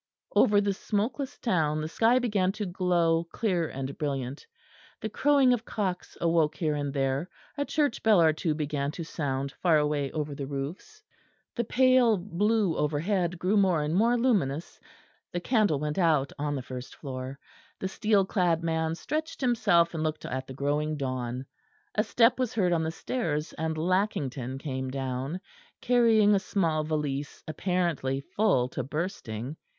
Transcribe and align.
Over 0.35 0.61
the 0.61 0.73
smokeless 0.73 1.37
town 1.37 1.79
the 1.81 1.87
sky 1.87 2.17
began 2.17 2.51
to 2.53 2.65
glow 2.65 3.23
clear 3.31 3.69
and 3.69 3.95
brilliant. 3.99 4.47
The 4.99 5.09
crowing 5.09 5.53
of 5.53 5.63
cocks 5.63 6.17
awoke 6.19 6.55
here 6.55 6.73
and 6.73 6.91
there; 6.91 7.29
a 7.55 7.65
church 7.65 8.01
bell 8.01 8.19
or 8.19 8.33
two 8.33 8.55
began 8.55 8.89
to 8.93 9.03
sound 9.03 9.51
far 9.51 9.77
away 9.77 10.11
over 10.11 10.33
the 10.33 10.47
roofs. 10.47 11.03
The 11.55 11.63
pale 11.65 12.17
blue 12.17 12.75
overhead 12.75 13.37
grew 13.37 13.57
more 13.57 13.83
and 13.83 13.93
more 13.93 14.17
luminous; 14.17 14.79
the 15.33 15.39
candle 15.39 15.77
went 15.79 15.99
out 15.99 16.33
on 16.39 16.55
the 16.55 16.63
first 16.63 16.95
floor; 16.95 17.37
the 17.79 17.87
steel 17.87 18.25
clad 18.25 18.63
man 18.63 18.95
stretched 18.95 19.39
himself 19.39 19.93
and 19.93 20.01
looked 20.01 20.25
at 20.25 20.47
the 20.47 20.55
growing 20.55 20.97
dawn. 20.97 21.45
A 21.93 22.03
step 22.03 22.39
was 22.39 22.55
heard 22.55 22.73
on 22.73 22.81
the 22.81 22.89
stairs, 22.89 23.53
and 23.53 23.77
Lackington 23.77 24.57
came 24.57 24.89
down, 24.89 25.39
carrying 25.79 26.33
a 26.33 26.39
small 26.39 26.83
valise 26.83 27.43
apparently 27.47 28.21
full 28.35 28.67
to 28.69 28.81
bursting. 28.81 29.57